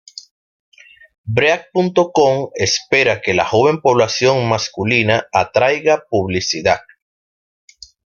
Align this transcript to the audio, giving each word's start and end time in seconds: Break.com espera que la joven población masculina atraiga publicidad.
Break.com 1.39 2.39
espera 2.67 3.21
que 3.21 3.35
la 3.35 3.45
joven 3.45 3.81
población 3.81 4.47
masculina 4.49 5.27
atraiga 5.31 6.05
publicidad. 6.09 6.79